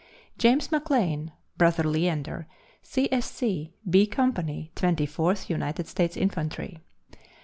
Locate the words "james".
0.39-0.69